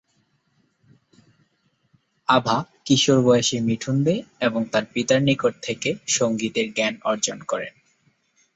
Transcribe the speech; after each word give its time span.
আভা 2.27 2.57
কিশোর 2.85 3.19
বয়সে 3.25 3.57
মিঠুন 3.61 3.97
দে 4.03 4.15
এবং 4.39 4.61
তার 4.71 4.85
পিতার 4.93 5.21
নিকট 5.21 5.53
থেকে 5.61 5.89
সঙ্গীতের 6.07 6.67
জ্ঞান 6.73 6.93
অর্জন 7.03 7.37
করেন। 7.41 7.73